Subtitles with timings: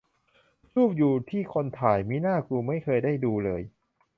[0.75, 3.61] รูปอยู่ที่คนถ่าย มิน่า กูไม่เคยได้ดูเลย